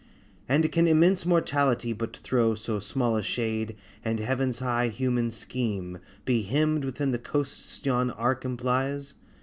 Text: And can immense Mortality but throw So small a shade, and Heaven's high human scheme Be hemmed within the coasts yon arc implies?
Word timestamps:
And 0.49 0.71
can 0.71 0.87
immense 0.87 1.27
Mortality 1.27 1.93
but 1.93 2.17
throw 2.17 2.55
So 2.55 2.79
small 2.79 3.15
a 3.17 3.21
shade, 3.21 3.75
and 4.03 4.19
Heaven's 4.19 4.57
high 4.57 4.87
human 4.87 5.29
scheme 5.29 5.99
Be 6.25 6.41
hemmed 6.41 6.83
within 6.85 7.11
the 7.11 7.19
coasts 7.19 7.85
yon 7.85 8.09
arc 8.09 8.43
implies? 8.43 9.13